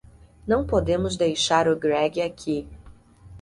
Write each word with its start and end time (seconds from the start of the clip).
Não 0.47 0.65
podemos 0.65 1.15
deixar 1.15 1.67
o 1.67 1.75
Greg 1.77 2.23
aqui. 2.23 2.67